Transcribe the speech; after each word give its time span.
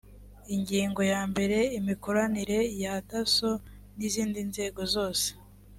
ingingo 0.55 1.01
ya 1.13 1.21
mbere 1.31 1.57
imikoranire 1.79 2.59
ya 2.81 2.93
dasso 3.09 3.49
n 3.97 3.99
izindi 4.07 4.39
nzego 4.49 4.81
zose 4.95 5.27